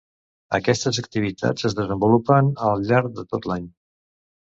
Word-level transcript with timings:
Aquestes 0.57 0.99
activitats 1.01 1.69
es 1.71 1.77
desenvolupen 1.81 2.53
al 2.73 2.85
llarg 2.91 3.15
de 3.21 3.31
tot 3.33 3.51
l’any. 3.53 3.73